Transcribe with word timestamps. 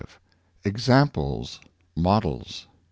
EXAMPLE— 0.65 1.47
MODELS. 1.95 2.65